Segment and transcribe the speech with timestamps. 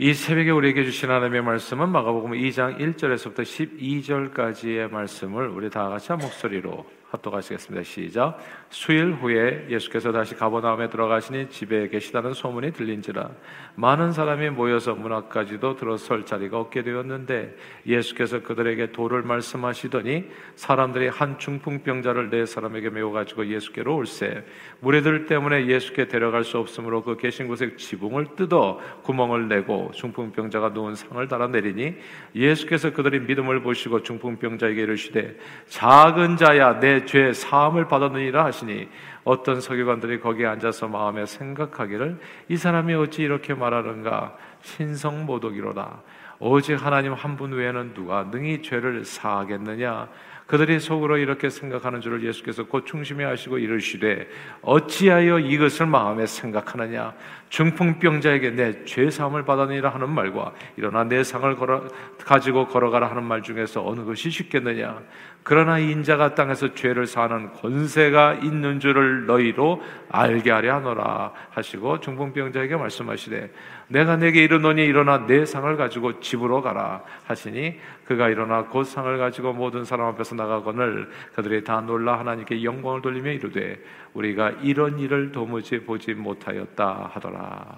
[0.00, 6.18] 이 새벽에 우리에게 주신 하나님의 말씀은 마가복음 2장 1절에서부터 12절까지의 말씀을 우리 다 같이 한
[6.18, 7.84] 목소리로 합독하시겠습니다.
[7.84, 8.38] 시작.
[8.68, 13.30] 수일 후에 예수께서 다시 가버나움에 들어가시니 집에 계시다는 소문이 들린지라
[13.76, 20.26] 많은 사람이 모여서 문 앞까지도 들어설 자리가 없게 되었는데 예수께서 그들에게 도를 말씀하시더니
[20.56, 24.44] 사람들이 한 중풍병자를 네 사람에게 메워 가지고 예수께로 올세
[24.80, 30.94] 무리들 때문에 예수께 데려갈 수 없으므로 그 계신 곳에 지붕을 뜯어 구멍을 내고 중풍병자가 누운
[30.94, 31.94] 상을 달아 내리니
[32.34, 35.36] 예수께서 그들의 믿음을 보시고 중풍병자에게 이르시되
[35.68, 38.88] 작은 자야 내죄 사함을 받았느니라 하시니
[39.24, 44.36] 어떤 서기관들이 거기에 앉아서 마음에 생각하기를 이 사람이 어찌 이렇게 말하는가?
[44.62, 46.02] 신성 모독이로다.
[46.40, 50.08] 오직 하나님 한 분 외에는 누가 능히 죄를 사하겠느냐?
[50.46, 54.26] 그들이 속으로 이렇게 생각하는 줄을 예수께서 곧 중심에 하시고 이르시되
[54.62, 57.12] 어찌하여 이것을 마음에 생각하느냐?
[57.50, 61.82] 중풍병자에게 내 죄 사함을 받았니라 하는 말과 일어나 내 상을 걸어,
[62.24, 65.00] 가지고 걸어가라 하는 말 중에서 어느 것이 쉽겠느냐
[65.48, 73.50] 그러나 인자가 땅에서 죄를 사는 권세가 있는 줄을 너희로 알게 하려 하노라 하시고 중풍병자에게 말씀하시되
[73.88, 79.54] 내가 내게 이르노니 일어나 내 상을 가지고 집으로 가라 하시니 그가 일어나 곧 상을 가지고
[79.54, 83.82] 모든 사람 앞에서 나가거늘 그들이 다 놀라 하나님께 영광을 돌리며 이르되
[84.12, 87.74] 우리가 이런 일을 도무지 보지 못하였다 하더라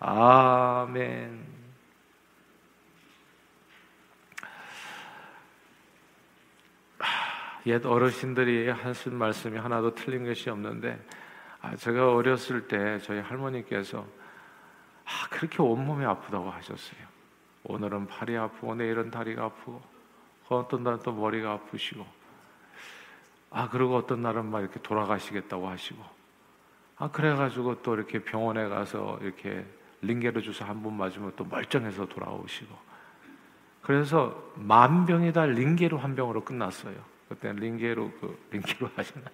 [0.00, 1.53] 아멘.
[7.66, 11.02] 옛 어르신들이 하신 말씀이 하나도 틀린 것이 없는데
[11.62, 14.06] 아, 제가 어렸을 때 저희 할머니께서
[15.04, 17.00] 아, 그렇게 온몸이 아프다고 하셨어요.
[17.64, 19.80] 오늘은 팔이 아프고 내일은 다리가 아프고
[20.48, 22.06] 어떤 날은 또 머리가 아프시고
[23.50, 26.04] 아 그리고 어떤 날은 막 이렇게 돌아가시겠다고 하시고
[26.98, 29.64] 아 그래가지고 또 이렇게 병원에 가서 이렇게
[30.02, 32.76] 링게르 주사 한 번 맞으면 또 멀쩡해서 돌아오시고
[33.80, 37.13] 그래서 만 병이 다 링게르 한 병으로 끝났어요.
[37.34, 39.24] 그때 링게르 그 링게르 하시나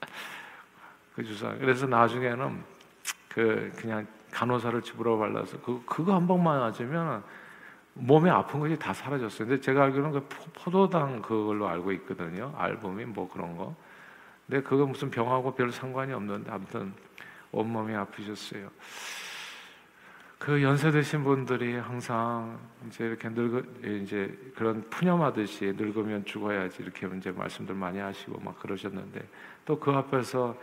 [1.14, 2.64] 그 주사 그래서 나중에는
[3.28, 7.22] 그 그냥 간호사를 집으로 발라서 그 그거 한 번만 맞으면
[7.94, 9.46] 몸에 아픈 것이 다 사라졌어요.
[9.46, 12.52] 근데 제가 알기로는 그 포도당 그걸로 알고 있거든요.
[12.56, 13.74] 알부민 뭐 그런 거.
[14.46, 16.92] 근데 그거 무슨 병하고 별 상관이 없는데 아무튼
[17.52, 18.68] 온몸이 아프셨어요.
[20.44, 23.62] 그 연세 드신 분들이 항상 이제 이렇게 늙어
[24.02, 29.26] 이제 그런 푸념하듯이 늙으면 죽어야지 이렇게 이제 말씀들 많이 하시고 막 그러셨는데
[29.64, 30.54] 또 그 앞에서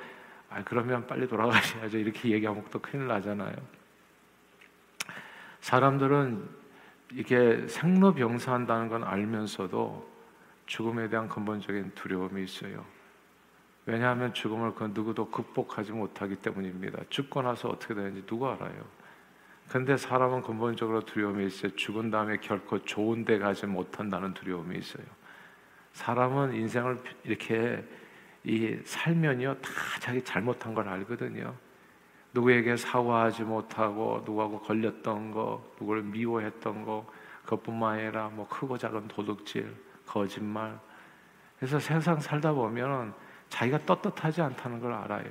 [0.51, 3.55] 아 그러면 빨리 돌아가셔야죠 이렇게 얘기하면 또 큰일 나잖아요.
[5.61, 6.47] 사람들은
[7.13, 10.07] 이게 생로병사한다는 건 알면서도
[10.67, 12.85] 죽음에 대한 근본적인 두려움이 있어요.
[13.87, 17.01] 왜냐하면 죽음을 그 누구도 극복하지 못하기 때문입니다.
[17.09, 19.00] 죽고 나서 어떻게 되는지 누가 알아요?
[19.69, 21.75] 근데 사람은 근본적으로 두려움이 있어요.
[21.75, 25.05] 죽은 다음에 결코 좋은 데 가지 못한다는 두려움이 있어요.
[25.93, 27.85] 사람은 인생을 이렇게
[28.43, 31.55] 이 살면요 다 자기 잘못한 걸 알거든요.
[32.33, 37.05] 누구에게 사과하지 못하고 누구하고 걸렸던 거, 누구를 미워했던 거,
[37.43, 39.73] 그것뿐만 아니라 뭐 크고 작은 도둑질,
[40.05, 40.79] 거짓말.
[41.57, 43.13] 그래서 세상 살다 보면
[43.49, 45.29] 자기가 떳떳하지 않다는 걸 알아요.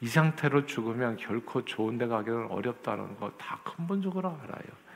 [0.00, 4.86] 이 상태로 죽으면 결코 좋은 데 가기는 어렵다는 거 다 근본적으로 알아요.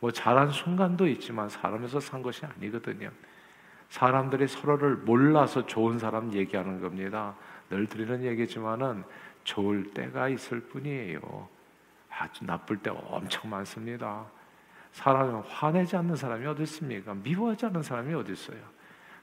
[0.00, 3.10] 뭐 잘한 순간도 있지만 사람에서 산 것이 아니거든요.
[3.88, 7.34] 사람들이 서로를 몰라서 좋은 사람 얘기하는 겁니다.
[7.70, 9.04] 늘 드리는 얘기지만은
[9.44, 11.48] 좋을 때가 있을 뿐이에요.
[12.10, 14.24] 아주 나쁠 때가 엄청 많습니다.
[14.92, 17.14] 사람은 화내지 않는 사람이 어디 있습니까?
[17.14, 18.58] 미워하지 않는 사람이 어디 있어요?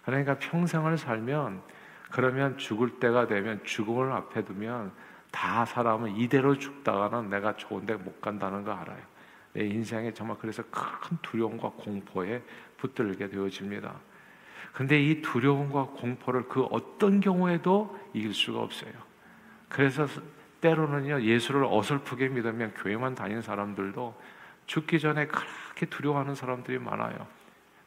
[0.03, 1.61] 그러니까 평생을 살면
[2.11, 4.91] 그러면 죽을 때가 되면 죽음을 앞에 두면
[5.35, 9.03] 다 사람은 이대로 죽다가는 내가 좋은 데 못 간다는 거 알아요.
[9.51, 12.41] 내 인생에 정말 그래서 큰 두려움과 공포에
[12.77, 13.93] 붙들게 되어집니다.
[14.71, 18.93] 근데 이 두려움과 공포를 그 어떤 경우에도 이길 수가 없어요.
[19.67, 20.07] 그래서
[20.61, 24.15] 때로는요, 예수를 어설프게 믿으면 교회만 다니는 사람들도
[24.67, 27.27] 죽기 전에 그렇게 두려워하는 사람들이 많아요.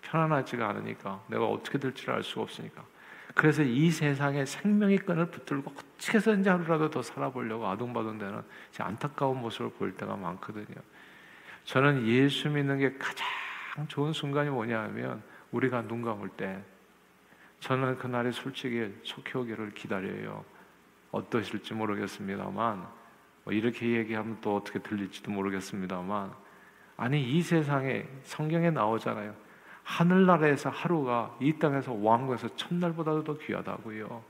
[0.03, 2.83] 편안하지가 않으니까, 내가 어떻게 될지를 알 수가 없으니까.
[3.35, 8.43] 그래서 이 세상에 생명의 끈을 붙들고 어떻게 해서든지 하루라도 더 살아보려고 아둥바둥 되는
[8.79, 10.77] 안타까운 모습을 볼 때가 많거든요.
[11.65, 13.27] 저는 예수 믿는 게 가장
[13.89, 15.23] 좋은 순간이 뭐냐 하면
[15.53, 16.63] 우리가 눈 감을 때
[17.61, 20.45] 저는 그날이 솔직히 속히 오기를 기다려요.
[21.11, 22.87] 어떠실지 모르겠습니다만
[23.45, 26.33] 뭐 이렇게 얘기하면 또 어떻게 들릴지도 모르겠습니다만
[26.97, 29.35] 아니 이 세상에 성경에 나오잖아요.
[29.89, 34.23] 하늘나라에서 하루가 이 땅에서 왕국에서 첫날보다도 더 귀하다고요.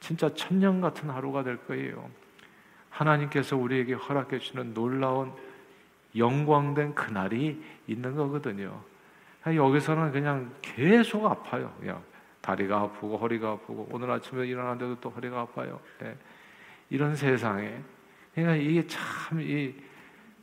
[0.00, 2.08] 진짜 천년 같은 하루가 될 거예요.
[2.88, 5.32] 하나님께서 우리에게 허락해 주는 놀라운
[6.16, 8.80] 영광된 그날이 있는 거거든요.
[9.44, 11.74] 여기서는 그냥 계속 아파요.
[11.78, 12.02] 그냥
[12.40, 15.78] 다리가 아프고 허리가 아프고 오늘 아침에 일어났는데도 또 허리가 아파요.
[16.00, 16.16] 네.
[16.88, 17.78] 이런 세상에
[18.34, 19.74] 그러니까 이게 참이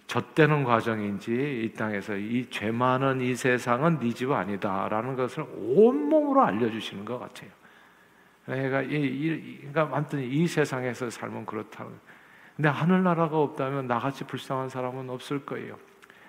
[0.08, 1.32] 젖대는 과정인지
[1.64, 7.50] 이 땅에서 이 죄 많은 이 세상은 네 집 아니다라는 것을 온몸으로 알려주시는 것 같아요.
[8.46, 11.86] 그러니까 이, 이 그러니까 아무튼 이 세상에서 삶은 그렇다.
[12.56, 15.78] 근데 하늘나라가 없다면 나같이 불쌍한 사람은 없을 거예요.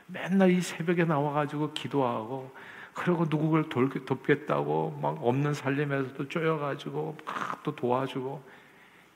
[0.07, 2.53] 맨날 이 새벽에 나와가지고 기도하고
[2.95, 8.43] 그리고 누구를 돕겠다고 막 없는 살림에서도 쪼여가지고 막 또 도와주고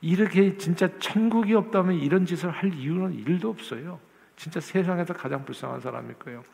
[0.01, 3.99] 이렇게 진짜 천국이 없다면 이런 짓을 할 이유는 일도 없어요.
[4.39, 6.45] 진짜 세상에서 가장 불쌍한 사람일 거예요.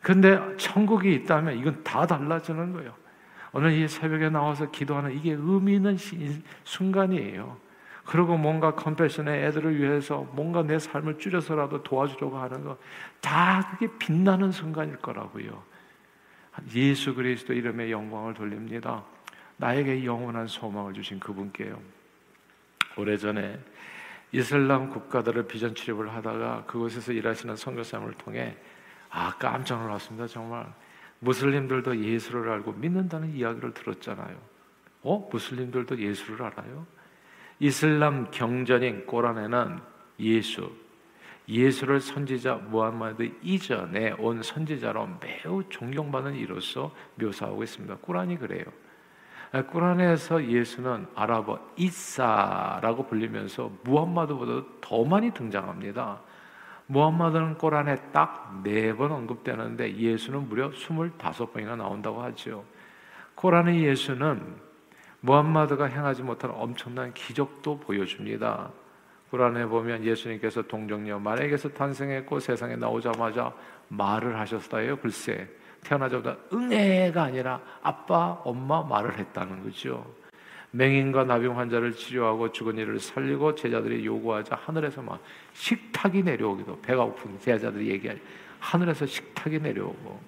[0.00, 2.94] 근데 천국이 있다면 이건 다 달라지는 거예요.
[3.52, 5.96] 오늘 이 새벽에 나와서 기도하는 이게 의미 있는
[6.62, 7.56] 순간이에요.
[8.04, 12.78] 그리고 뭔가 컴패션의 애들을 위해서 뭔가 내 삶을 줄여서라도 도와주려고 하는 거
[13.20, 15.62] 다 그게 빛나는 순간일 거라고요.
[16.74, 19.02] 예수 그리스도 이름의 영광을 돌립니다.
[19.56, 21.80] 나에게 영원한 소망을 주신 그분께요.
[22.96, 23.58] 오래전에
[24.32, 28.56] 이슬람 국가들을 비전 출입을 하다가 그곳에서 일하시는 선교사님을 통해
[29.10, 30.26] 아 깜짝 놀랐습니다.
[30.26, 30.72] 정말
[31.18, 34.36] 무슬림들도 예수를 알고 믿는다는 이야기를 들었잖아요.
[35.02, 35.28] 어?
[35.30, 36.86] 무슬림들도 예수를 알아요?
[37.60, 39.78] 이슬람 경전인 꼬란에는
[40.20, 40.72] 예수,
[41.48, 47.96] 예수를 선지자 무함마드 이전에 온 선지자로 매우 존경받는 이로서 묘사하고 있습니다.
[47.98, 48.64] 꾸란이 그래요.
[49.60, 56.20] 꾸란에서 예수는 아랍어 이사라고 불리면서 무함마드보다 더 많이 등장합니다.
[56.86, 62.64] 무함마드는 꾸란에 딱 네 번 언급되는데 예수는 무려 25번이나 나온다고 하죠.
[63.34, 64.56] 꾸란의 예수는
[65.20, 68.70] 무함마드가 행하지 못한 엄청난 기적도 보여줍니다.
[69.30, 73.52] 꾸란에 보면 예수님께서 동정녀 마에게서 탄생했고 세상에 나오자마자
[73.88, 74.96] 말을 하셨어요.
[74.98, 75.48] 글쎄
[75.84, 80.04] 태어나자마자 응애가 아니라 아빠, 엄마 말을 했다는 거죠.
[80.72, 87.38] 맹인과 나병 환자를 치료하고 죽은 이를 살리고 제자들이 요구하자 하늘에서 막 식탁이 내려오기도 배가 고픈
[87.38, 88.20] 제자들이 얘기하지
[88.58, 90.20] 하늘에서 식탁이 내려오고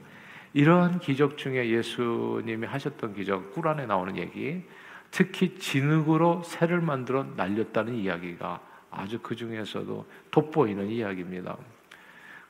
[0.52, 4.62] 이러한 기적 중에 예수님이 하셨던 기적 꿀안에 나오는 얘기
[5.10, 8.60] 특히 진흙으로 새를 만들어 날렸다는 이야기가
[8.90, 11.56] 아주 그 중에서도 돋보이는 이야기입니다.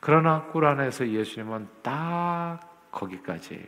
[0.01, 3.67] 그러나 꿀안에서 예수님은 딱 거기까지예요.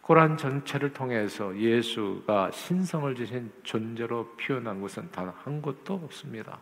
[0.00, 6.58] 고란 전체를 통해서 예수가 신성을 지신 존재로 표현한 것은 단 한 곳도 없습니다.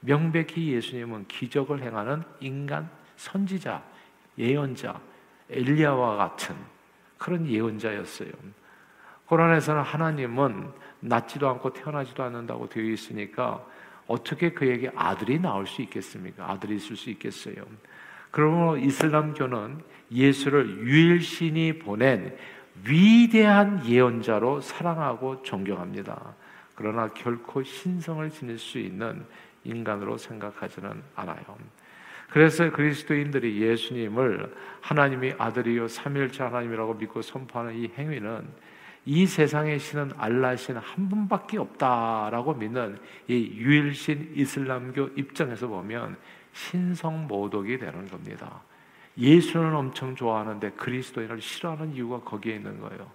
[0.00, 3.82] 명백히 예수님은 기적을 행하는 인간 선지자,
[4.38, 5.00] 예언자,
[5.50, 6.54] 엘리야와 같은
[7.18, 8.30] 그런 예언자였어요.
[9.26, 10.70] 고란에서는 하나님은
[11.00, 13.64] 낳지도 않고 태어나지도 않는다고 되어 있으니까
[14.06, 16.48] 어떻게 그에게 아들이 나올 수 있겠습니까?
[16.48, 17.56] 아들이 있을 수 있겠어요.
[18.30, 19.80] 그러므로 이슬람교는
[20.10, 22.36] 예수를 유일신이 보낸
[22.84, 26.34] 위대한 예언자로 사랑하고 존경합니다.
[26.74, 29.24] 그러나 결코 신성을 지닐 수 있는
[29.64, 31.56] 인간으로 생각하지는 않아요.
[32.30, 38.46] 그래서 그리스도인들이 예수님을 하나님이 아들이요 삼일째 하나님이라고 믿고 선포하는 이 행위는
[39.06, 46.16] 이 세상의 신은 알라 신 한 분밖에 없다라고 믿는 이 유일신 이슬람교 입장에서 보면
[46.56, 48.62] 신성 모독이 되는 겁니다.
[49.18, 53.06] 예수는 엄청 좋아하는데 그리스도인을 싫어하는 이유가 거기에 있는 거예요.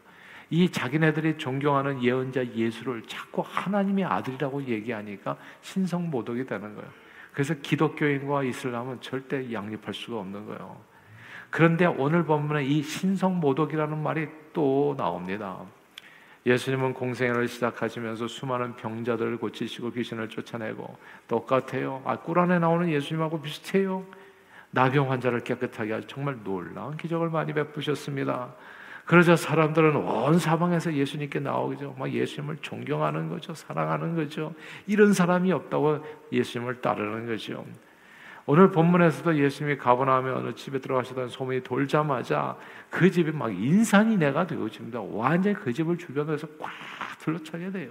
[0.51, 6.89] 이 자기네들이 존경하는 예언자 예수를 자꾸 하나님의 아들이라고 얘기하니까 신성 모독이 되는 거예요.
[7.33, 10.79] 그래서 기독교인과 이슬람은 절대 양립할 수가 없는 거예요.
[11.49, 15.59] 그런데 오늘 본문에 이 신성 모독이라는 말이 또 나옵니다.
[16.45, 22.01] 예수님은 공생애를 시작하시면서 수많은 병자들을 고치시고 귀신을 쫓아내고 똑같아요.
[22.05, 24.05] 아, 꿀 안에 나오는 예수님하고 비슷해요.
[24.71, 28.55] 나병 환자를 깨끗하게 하시 정말 놀라운 기적을 많이 베푸셨습니다.
[29.05, 31.95] 그러자 사람들은 온 사방에서 예수님께 나오죠.
[31.99, 33.53] 막 예수님을 존경하는 거죠.
[33.53, 34.53] 사랑하는 거죠.
[34.87, 37.65] 이런 사람이 없다고 예수님을 따르는 거죠.
[38.45, 42.57] 오늘 본문에서도 예수님이 가보나움에 어느 집에 들어가시던 소문이 돌자마자
[42.89, 45.01] 그 집이 막 인산이 내가 되어집니다.
[45.01, 46.71] 완전히 그 집을 주변에서 꽉
[47.19, 47.89] 둘러차게 돼요.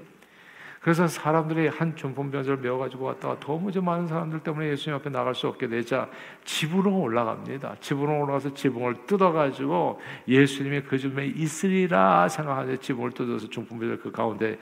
[0.80, 5.68] 그래서 사람들이 한 중풍병자를 메워가지고 왔다가 도무지 많은 사람들 때문에 예수님 앞에 나갈 수 없게
[5.68, 6.08] 되자
[6.44, 7.76] 지붕으로 올라갑니다.
[7.80, 14.58] 지붕으로 올라가서 지붕을 뜯어가지고 예수님이 그 집에 있으리라 생각하자 지붕을 뜯어서 중풍병자를 그 가운데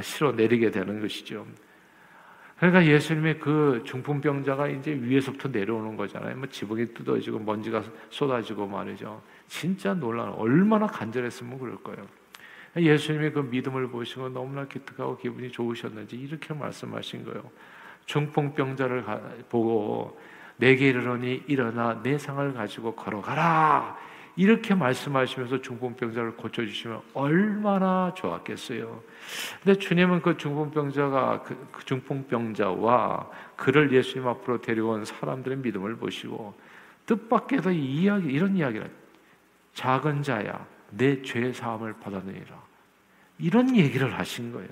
[0.00, 1.46] 실어 내리게 되는 것이죠.
[2.58, 6.36] 그러니까 예수님의 그 중풍병자가 이제 위에서부터 내려오는 거잖아요.
[6.36, 9.20] 뭐 지붕이 뜯어지고 먼지가 쏟아지고 말이죠.
[9.46, 12.06] 진짜 놀라운 얼마나 간절했으면 그럴 거예요.
[12.76, 17.42] 예수님의 그 믿음을 보시고 너무나 기특하고 기분이 좋으셨는지 이렇게 말씀하신 거예요.
[18.06, 19.04] 중풍병자를
[19.50, 20.18] 보고
[20.56, 23.98] 내게 이르노니 일어나 내 상을 가지고 걸어가라.
[24.36, 29.02] 이렇게 말씀하시면서 중풍병자를 고쳐주시면 얼마나 좋았겠어요.
[29.64, 36.54] 근데 주님은 그 중풍병자가 그, 그 중풍병자와 그를 예수님 앞으로 데려온 사람들의 믿음을 보시고
[37.06, 38.90] 뜻밖에도 이 이야기 이런 이야기를
[39.72, 42.62] 작은 자야 내 죄 사함을 받아내리라
[43.38, 44.68] 이런 얘기를 하신 거예요.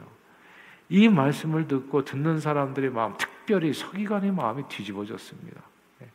[0.88, 5.60] 이 말씀을 듣고 듣는 사람들의 마음, 특별히 서기관의 마음이 뒤집어졌습니다.
[6.00, 6.08] 네.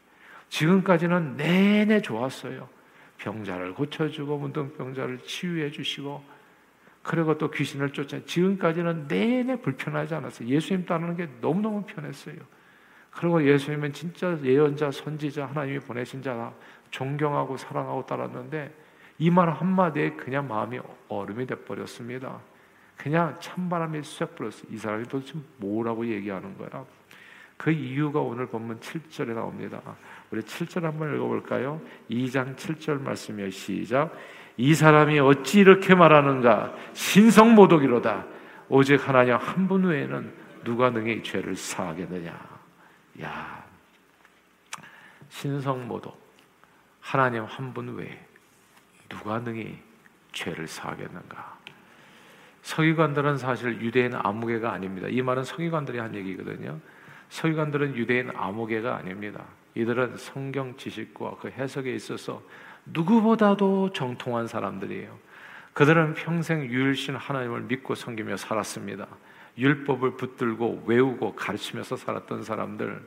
[0.50, 2.70] 지금까지는 내내 좋았어요.
[3.20, 6.24] 병자를 고쳐주고 문둥병자를 치유해 주시고
[7.04, 10.48] 그리고 또 귀신을 쫓아 지금까지는 내내 불편하지 않았어요.
[10.48, 12.36] 예수님 따르는 게 너무너무 편했어요.
[13.12, 16.54] 그리고 예수님은 진짜 예언자, 선지자, 하나님이 보내신 자라
[16.92, 18.74] 존경하고 사랑하고 따랐는데
[19.18, 22.40] 이 말 한마디에 그냥 마음이 얼음이 돼버렸습니다.
[22.96, 24.72] 그냥 찬바람이 쐐 불었어요.
[24.72, 26.86] 이 사람이 도대체 뭐라고 얘기하는 거야?
[27.60, 29.82] 그 이유가 오늘 본문 7절에 나옵니다.
[30.32, 31.82] 우리 7절 한번 읽어볼까요?
[32.10, 33.50] 2장 7절 말씀이요.
[33.50, 34.16] 시작.
[34.56, 36.74] 이 사람이 어찌 이렇게 말하는가?
[36.94, 38.26] 신성모독이로다.
[38.70, 40.32] 오직 하나님 한 분 외에는
[40.64, 42.32] 누가 능히 죄를 사하겠느냐?
[43.24, 43.66] 야,
[45.28, 46.18] 신성모독.
[47.02, 48.26] 하나님 한 분 외에
[49.10, 49.78] 누가 능히
[50.32, 51.58] 죄를 사하겠는가?
[52.62, 55.10] 서기관들은 사실 유대인 아무개가 아닙니다.
[55.10, 56.80] 이 말은 서기관들이 한 얘기거든요.
[57.30, 59.46] 서기관들은 유대인 아무개가 아닙니다.
[59.76, 62.42] 이들은 성경 지식과 그 해석에 있어서
[62.86, 65.18] 누구보다도 정통한 사람들이에요.
[65.74, 69.08] 그들은 평생 유일신 하나님을 믿고 섬기며 살았습니다.
[69.58, 73.02] 율법을 붙들고 외우고 가르치면서 살았던 사람들.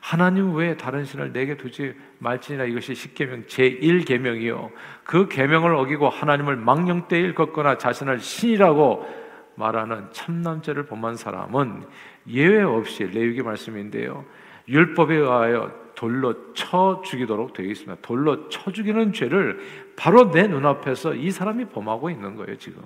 [0.00, 4.70] 하나님 외에 다른 신을 내게 두지 말지니라 이것이 십계명 제1계명이요.
[5.04, 11.84] 그 계명을 어기고 하나님을 망령되이 걷거나 자신을 신이라고 말하는 참남죄를 범한 사람은
[12.28, 14.24] 예외 없이 레위기 말씀인데요.
[14.68, 18.00] 율법에 의하여 돌로 쳐 죽이도록 되어 있습니다.
[18.02, 19.60] 돌로 쳐 죽이는 죄를
[19.96, 22.82] 바로 내 눈앞에서 이 사람이 범하고 있는 거예요, 지금.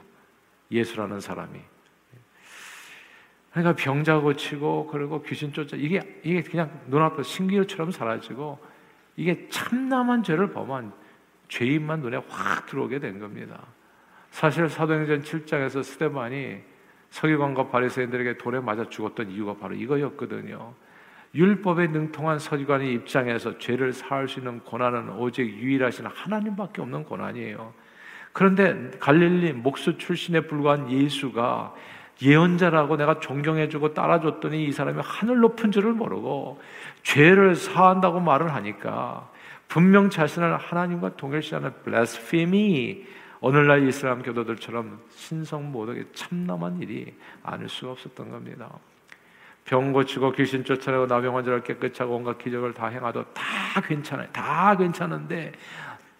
[0.70, 1.60] 예수라는 사람이.
[3.50, 8.58] 그러니까 병자 고치고 그리고 귀신 쫓아 이게 이게 그냥 눈앞에 신기루처럼 사라지고
[9.16, 10.92] 이게 참남한 죄를 범한
[11.48, 13.60] 죄인만 눈에 확 들어오게 된 겁니다.
[14.30, 16.62] 사실 사도행전 7장에서 스테반이
[17.12, 20.72] 서기관과 바리새인들에게 돌에 맞아 죽었던 이유가 바로 이거였거든요.
[21.34, 27.74] 율법에 능통한 서기관의 입장에서 죄를 사할 수 있는 고난은 오직 유일하신 하나님밖에 없는 고난이에요.
[28.32, 31.74] 그런데 갈릴리 목수 출신에 불과한 예수가
[32.22, 36.60] 예언자라고 내가 존경해주고 따라줬더니 이 사람이 하늘 높은 줄을 모르고
[37.02, 39.30] 죄를 사한다고 말을 하니까
[39.68, 43.04] 분명 자신을 하나님과 동일시하는 블레스피미
[43.42, 48.70] 오늘날 이슬람 교도들처럼 신성 모독에 참남한 일이 아닐 수가 없었던 겁니다.
[49.64, 54.28] 병 고치고 귀신 쫓아내고 나병 환자를 깨끗하고 온갖 기적을 다 행하도 다 괜찮아요.
[54.32, 55.50] 다 괜찮은데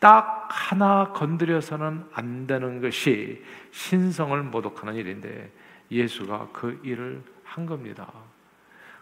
[0.00, 5.48] 딱 하나 건드려서는 안 되는 것이 신성을 모독하는 일인데
[5.92, 8.12] 예수가 그 일을 한 겁니다.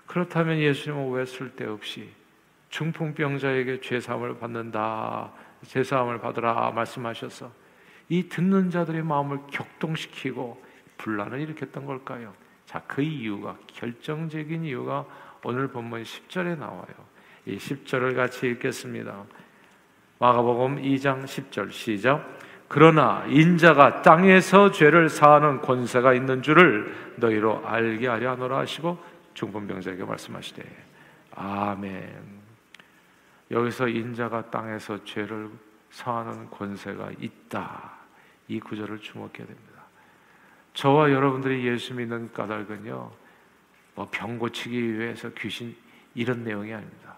[0.04, 2.10] 그렇다면 예수님은 왜 쓸데없이
[2.68, 5.30] 중풍병자에게 죄사함을 받는다,
[5.64, 7.59] 죄사함을 받으라 말씀하셔서
[8.10, 10.60] 이 듣는 자들의 마음을 격동시키고
[10.98, 12.34] 분란을 일으켰던 걸까요?
[12.66, 15.06] 자, 그 이유가 결정적인 이유가
[15.44, 16.84] 오늘 본문 10절에 나와요.
[17.46, 19.24] 이 10절을 같이 읽겠습니다.
[20.18, 22.38] 마가복음 2장 10절 시작.
[22.68, 28.98] 그러나 인자가 땅에서 죄를 사하는 권세가 있는 줄을 너희로 알게 하려 하노라 하시고
[29.34, 30.62] 중풍병자에게 말씀하시되
[31.36, 32.40] 아멘.
[33.50, 35.50] 여기서 인자가 땅에서 죄를
[35.90, 37.99] 사하는 권세가 있다.
[38.50, 39.80] 이 구절을 주목해야 됩니다.
[40.74, 43.12] 저와 여러분들이 예수 믿는 까닭은요,
[43.94, 45.76] 뭐 병 고치기 위해서 귀신
[46.14, 47.16] 이런 내용이 아닙니다.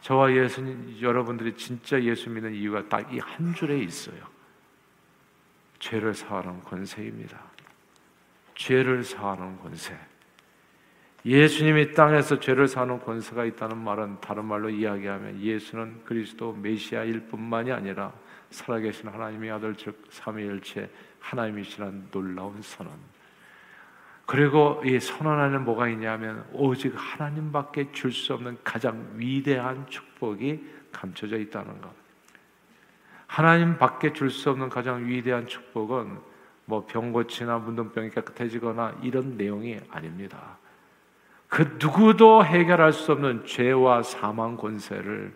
[0.00, 0.64] 저와 예수
[1.00, 4.18] 여러분들이 진짜 예수 믿는 이유가 딱 이 한 줄에 있어요.
[5.78, 7.38] 죄를 사하는 권세입니다.
[8.54, 9.94] 죄를 사하는 권세.
[11.26, 18.12] 예수님이 땅에서 죄를 사는 권세가 있다는 말은 다른 말로 이야기하면 예수는 그리스도 메시아일 뿐만이 아니라
[18.50, 20.90] 살아계신 하나님의 아들 즉 삼위일체
[21.20, 22.92] 하나님이시란 놀라운 선언.
[24.26, 31.36] 그리고 이 선언 안에 뭐가 있냐면 오직 하나님밖에 줄 수 없는 가장 위대한 축복이 감춰져
[31.36, 31.90] 있다는 것.
[33.26, 36.18] 하나님밖에 줄 수 없는 가장 위대한 축복은
[36.64, 40.58] 뭐 병고치나 문둥병이 깨끗해지거나 이런 내용이 아닙니다.
[41.48, 45.34] 그 누구도 해결할 수 없는 죄와 사망 권세를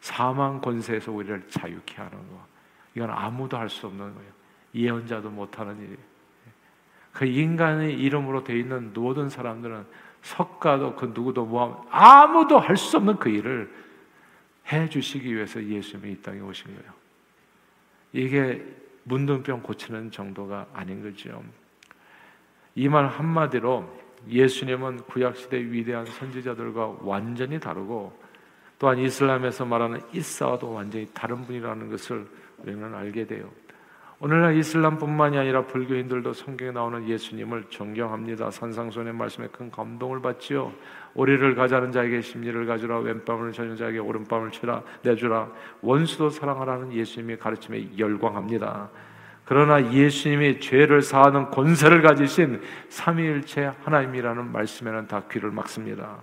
[0.00, 2.51] 사망 권세에서 우리를 자유케 하는 것.
[2.94, 4.30] 이건 아무도 할 수 없는 거예요.
[4.74, 5.98] 예언자도 못하는 일이에요.
[7.12, 9.84] 그 인간의 이름으로 되어 있는 모든 사람들은
[10.22, 13.72] 석가도 그 누구도 모함 아무도 할 수 없는 그 일을
[14.72, 16.92] 해 주시기 위해서 예수님이 이 땅에 오신 거예요.
[18.12, 18.64] 이게
[19.04, 21.42] 문둥병 고치는 정도가 아닌 거죠.
[22.74, 28.18] 이 말 한마디로 예수님은 구약시대 위대한 선지자들과 완전히 다르고
[28.78, 32.26] 또한 이슬람에서 말하는 이사와도 완전히 다른 분이라는 것을
[32.62, 33.50] 우리는 알게 돼요.
[34.20, 38.52] 오늘날 이슬람뿐만이 아니라 불교인들도 성경에 나오는 예수님을 존경합니다.
[38.52, 40.72] 산상손의 말씀에 큰 감동을 받지요.
[41.14, 45.50] 오리를 가자는 자에게 심리를 가주라 왼밤을 저는 자에게 오른밤을 치라 내주라
[45.80, 48.90] 원수도 사랑하라는 예수님의 가르침에 열광합니다.
[49.44, 56.22] 그러나 예수님이 죄를 사하는 권세를 가지신 삼위일체 하나님이라는 말씀에는 다 귀를 막습니다.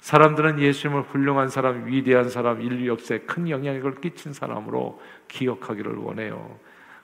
[0.00, 6.58] 사람들은 예수님을 훌륭한 사람, 위대한 사람, 인류 역사에 큰 영향력을 끼친 사람으로 기억하기를 원해요.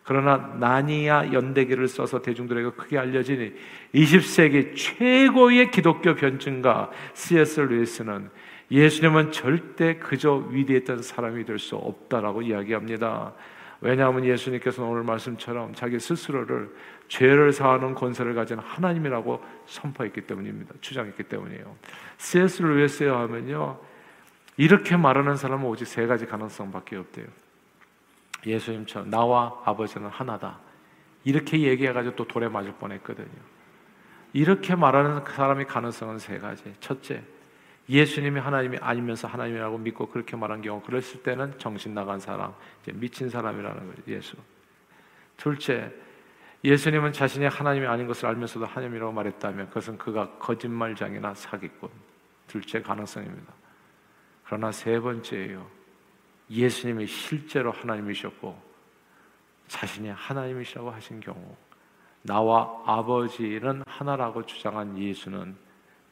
[0.04, 3.54] 그러나 나니아 연대기를 써서 대중들에게 크게 알려진
[3.94, 7.60] 20세기 최고의 기독교 변증가 C.S.
[7.60, 8.30] 루이스는
[8.70, 13.34] 예수님은 절대 그저 위대했던 사람이 될 수 없다라고 이야기합니다.
[13.80, 16.70] 왜냐하면 예수님께서는 오늘 말씀처럼 자기 스스로를
[17.08, 20.74] 죄를 사하는 권세를 가진 하나님이라고 선포했기 때문입니다.
[20.80, 21.76] 주장했기 때문이에요.
[22.18, 22.62] C.S.
[22.62, 23.78] 루이스에 하면요.
[24.56, 27.26] 이렇게 말하는 사람은 오직 세 가지 가능성밖에 없대요.
[28.46, 30.58] 예수님처럼 나와 아버지는 하나다.
[31.24, 33.54] 이렇게 얘기해가지고 또 돌에 맞을 뻔했거든요.
[34.32, 36.74] 이렇게 말하는 그 사람의 가능성은 세 가지.
[36.80, 37.22] 첫째,
[37.88, 42.52] 예수님이 하나님이 아니면서 하나님이라고 믿고 그렇게 말한 경우, 그랬을 때는 정신 나간 사람,
[42.94, 44.02] 미친 사람이라는 거죠.
[44.08, 44.36] 예수.
[45.36, 45.92] 둘째,
[46.64, 51.90] 예수님은 자신이 하나님이 아닌 것을 알면서도 하나님이라고 말했다면 그것은 그가 거짓말장이나 사기꾼.
[52.46, 53.52] 둘째 가능성입니다.
[54.44, 55.66] 그러나 세 번째예요.
[56.50, 58.60] 예수님이 실제로 하나님이셨고
[59.68, 61.56] 자신이 하나님이시라고 하신 경우
[62.22, 65.56] 나와 아버지는 하나라고 주장한 예수는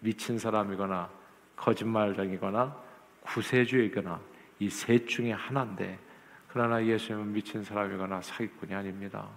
[0.00, 1.08] 미친 사람이거나
[1.56, 2.76] 거짓말장이거나
[3.20, 4.20] 구세주이거나
[4.58, 5.98] 이 셋 중에 하나인데
[6.48, 9.28] 그러나 예수님은 미친 사람이거나 사기꾼이 아닙니다.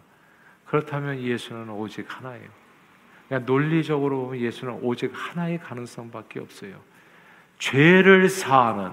[0.75, 2.49] 그렇다면 예수는 오직 하나예요.
[3.29, 6.75] 그냥 논리적으로 보면 예수는 오직 하나의 가능성밖에 없어요.
[7.59, 8.91] 죄를 사하는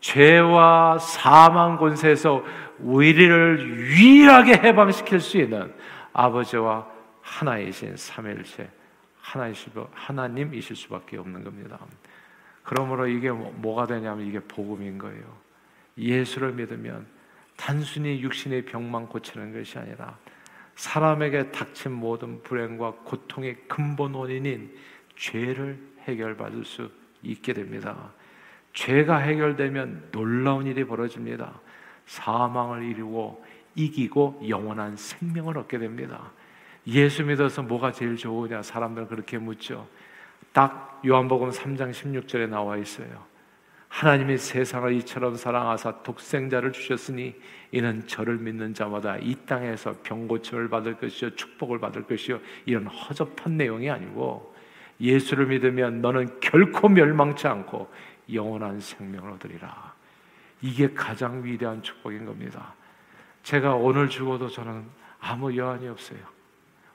[0.00, 2.44] 죄와 사망 권세에서
[2.80, 5.72] 우리를 유일하게 해방시킬 수 있는
[6.12, 6.88] 아버지와
[7.20, 8.68] 하나이신 삼일체
[9.94, 11.78] 하나님이실 수밖에 없는 겁니다.
[12.64, 15.22] 그러므로 이게 뭐, 뭐가 되냐면 이게 복음인 거예요.
[15.96, 17.06] 예수를 믿으면
[17.56, 20.18] 단순히 육신의 병만 고치는 것이 아니라
[20.82, 24.76] 사람에게 닥친 모든 불행과 고통의 근본 원인인
[25.14, 26.90] 죄를 해결받을 수
[27.22, 28.10] 있게 됩니다.
[28.72, 31.60] 죄가 해결되면 놀라운 일이 벌어집니다.
[32.06, 33.44] 사망을 이루고
[33.76, 36.32] 이기고 영원한 생명을 얻게 됩니다.
[36.88, 38.62] 예수 믿어서 뭐가 제일 좋으냐?
[38.62, 39.86] 사람들은 그렇게 묻죠.
[40.52, 43.24] 딱 요한복음 3장 16절에 나와 있어요.
[43.92, 47.38] 하나님이 세상을 이처럼 사랑하사 독생자를 주셨으니
[47.72, 53.90] 이는 저를 믿는 자마다 이 땅에서 병고침을 받을 것이요 축복을 받을 것이요 이런 허접한 내용이
[53.90, 54.56] 아니고
[54.98, 57.92] 예수를 믿으면 너는 결코 멸망치 않고
[58.32, 59.94] 영원한 생명을 얻으리라.
[60.62, 62.74] 이게 가장 위대한 축복인 겁니다.
[63.42, 64.86] 제가 오늘 죽어도 저는
[65.20, 66.20] 아무 여한이 없어요.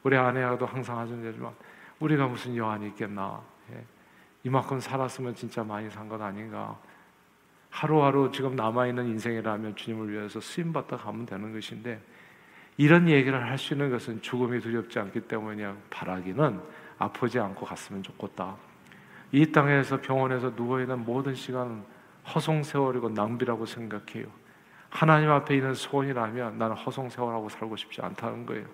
[0.01, 1.51] 우리 아내하고도 항상 하던 얘지만
[1.99, 3.39] 우리가 무슨 여한이 있겠나.
[3.71, 3.96] 예.
[4.43, 6.77] 이만큼 살았으면 진짜 많이 산것 아닌가.
[7.69, 12.01] 하루하루 지금 남아있는 인생이라면 주님을 위해서 쓰임받다 가면 되는 것인데
[12.77, 15.75] 이런 얘기를 할 수 있는 것은 죽음이 두렵지 않기 때문이야.
[15.89, 16.59] 바라기는
[16.99, 18.55] 아프지 않고 갔으면 좋겠다.
[19.31, 21.83] 이 땅에서 병원에서 누워 있는 모든 시간은
[22.33, 24.25] 허송 세월이고 낭비라고 생각해요.
[24.89, 28.65] 하나님 앞에 있는 소원이라면 나는 허송 세월하고 살고 싶지 않다는 거예요.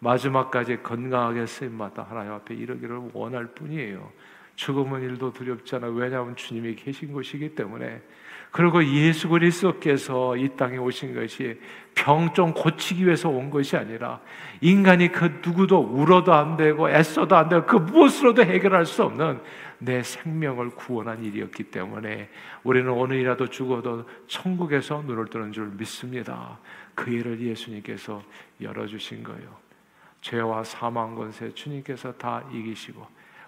[0.00, 4.12] 마지막까지 건강하게 쓰임마다 하나님 앞에 이르기를 원할 뿐이에요.
[4.56, 5.88] 죽음은 일도 두렵지 않아.
[5.88, 8.00] 왜냐하면 주님이 계신 곳이기 때문에.
[8.50, 11.60] 그리고 예수 그리스도께서 이 땅에 오신 것이
[11.94, 14.20] 병 좀 고치기 위해서 온 것이 아니라
[14.60, 19.40] 인간이 그 누구도 울어도 안 되고 애써도 안 되고 그 무엇으로도 해결할 수 없는
[19.78, 22.28] 내 생명을 구원한 일이었기 때문에
[22.62, 26.58] 우리는 오늘이라도 죽어도 천국에서 눈을 뜨는 줄 믿습니다.
[26.94, 28.22] 그 일을 예수님께서
[28.60, 29.56] 열어주신 거예요.
[30.20, 33.04] 죄와 사망 권세 주님께서 다 이기시고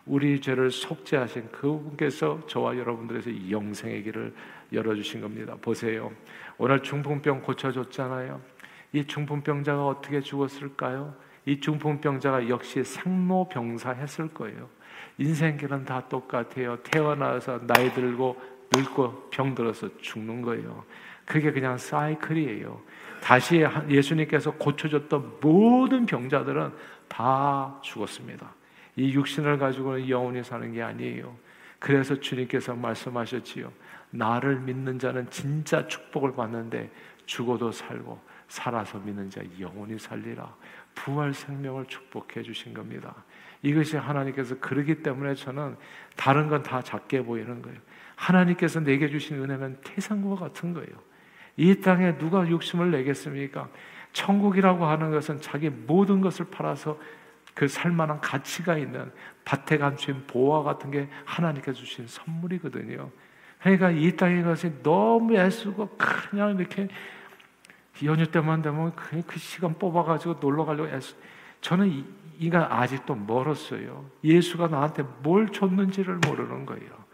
[0.06, 4.34] 우리 죄를 속죄하신 그분께서 저와 여러분들에서 영생의 길을
[4.72, 5.56] 열어주신 겁니다.
[5.60, 6.12] 보세요.
[6.58, 8.40] 오늘 중풍병 고쳐줬잖아요.
[8.92, 11.14] 이 중풍병자가 어떻게 죽었을까요?
[11.44, 14.68] 이 중풍병자가 역시 생로병사 했을 거예요.
[15.18, 16.76] 인생길은 다 똑같아요.
[16.82, 18.40] 태어나서 나이 들고
[18.72, 20.84] 늙고 병들어서 죽는 거예요.
[21.24, 22.80] 그게 그냥 사이클이에요.
[23.20, 26.72] 다시 예수님께서 고쳐줬던 모든 병자들은
[27.08, 28.54] 다 죽었습니다.
[28.96, 31.36] 이 육신을 가지고는 영원히 사는 게 아니에요.
[31.78, 33.70] 그래서 주님께서 말씀하셨지요.
[34.10, 36.90] 나를 믿는 자는 진짜 축복을 받는데
[37.26, 40.54] 죽어도 살고 살아서 믿는 자 영원히 살리라.
[40.94, 43.14] 부활 생명을 축복해 주신 겁니다.
[43.62, 45.76] 이것이 하나님께서 그러기 때문에 저는
[46.16, 47.78] 다른 건 다 작게 보이는 거예요.
[48.14, 50.88] 하나님께서 내게 주신 은혜는 태산과 같은 거예요.
[51.56, 53.68] 이 땅에 누가 욕심을 내겠습니까?
[54.12, 56.98] 천국이라고 하는 것은 자기 모든 것을 팔아서
[57.56, 59.10] 그 살만한 가치가 있는
[59.46, 63.10] 밭에 감춘 보화 같은 게 하나님께서 주신 선물이거든요.
[63.60, 66.86] 그러니까 이 땅에 것이 너무 애쓰고 그냥 이렇게
[68.04, 71.16] 연휴 때만 되면 그냥 그 시간 뽑아가지고 놀러 가려고 애쓰.
[71.62, 72.04] 저는
[72.38, 74.04] 이가 아직도 멀었어요.
[74.22, 77.05] 예수가 나한테 뭘 줬는지를 모르는 거예요.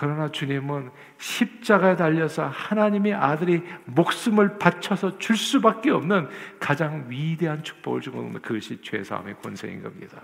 [0.00, 6.26] 그러나 주님은 십자가에 달려서 하나님의 아들이 목숨을 바쳐서 줄 수밖에 없는
[6.58, 10.22] 가장 위대한 축복을 주고 그것이 죄사함의 권세인 겁니다.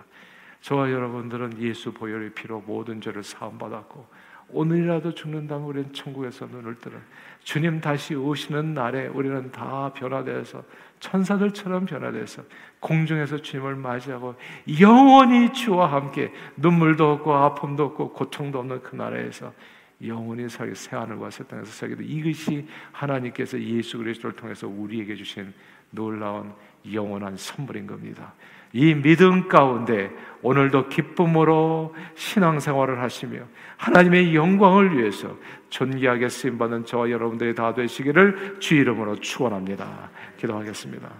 [0.62, 4.08] 저와 여러분들은 예수 보혈의 피로 모든 죄를 사함받았고
[4.50, 6.98] 오늘이라도 죽는다면 우리는 천국에서 눈을 뜨는
[7.42, 10.62] 주님 다시 오시는 날에 우리는 다 변화되어서
[11.00, 12.42] 천사들처럼 변화돼서
[12.80, 14.34] 공중에서 주님을 맞이하고
[14.80, 19.52] 영원히 주와 함께 눈물도 없고 아픔도 없고 고통도 없는 그 나라에서
[20.04, 25.52] 영원히 살기 새 하늘과 새 땅에서 살기도 이것이 하나님께서 예수 그리스도를 통해서 우리에게 주신
[25.90, 26.52] 놀라운
[26.92, 28.34] 영원한 선물인 겁니다.
[28.72, 30.10] 이 믿음 가운데
[30.42, 33.40] 오늘도 기쁨으로 신앙생활을 하시며
[33.78, 35.34] 하나님의 영광을 위해서
[35.70, 40.10] 존귀하게 쓰임 받는 저와 여러분들이 다 되시기를 주 이름으로 축원합니다.
[40.36, 41.10] 기도하겠습니다.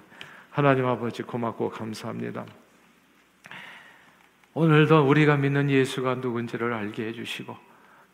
[0.51, 2.45] 하나님 아버지 고맙고 감사합니다.
[4.53, 7.66] 오늘도 우리가 믿는 예수가 누군지를 알게 해주시고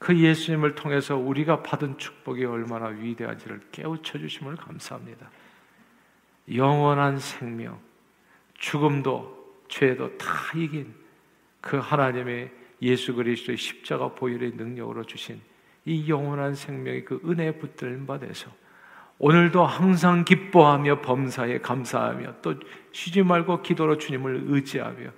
[0.02, 5.30] 그 예수님을 통해서 우리가 받은 축복이 얼마나 위대한지를 깨우쳐 주심을 감사합니다.
[6.52, 7.78] 영원한 생명,
[8.54, 10.92] 죽음도 죄도 다 이긴
[11.60, 12.50] 그 하나님의
[12.82, 15.40] 예수 그리스도의 십자가 보혈의 능력으로 주신
[15.84, 18.50] 이 영원한 생명의 그 은혜 붙들림 받아서
[19.20, 22.56] 오늘도 항상 기뻐하며 범사에 감사하며 또
[22.90, 25.10] 쉬지 말고 기도로 주님을 의지하며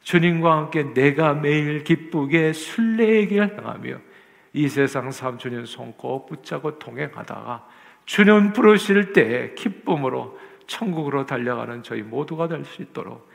[0.00, 4.11] 주님과 함께 내가 매일 기쁘게 순례의 길을 향하며
[4.52, 7.66] 이 세상 삶 주님 손꼭 붙잡고 동행하다가
[8.04, 13.30] 주님 부르실 때 기쁨으로 천국으로 달려가는 저희 모두가 될 수 있도록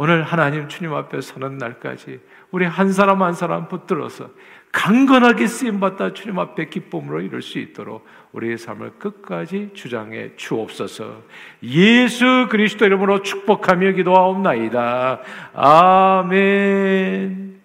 [0.00, 2.20] 오늘 하나님 주님 앞에 서는 날까지
[2.52, 4.30] 우리 한 사람 한 사람 붙들어서
[4.70, 11.22] 강건하게 쓰임 받다 주님 앞에 기쁨으로 이룰 수 있도록 우리의 삶을 끝까지 주장해 주옵소서.
[11.64, 15.20] 예수 그리스도 이름으로 축복하며 기도하옵나이다.
[15.54, 17.57] 아멘.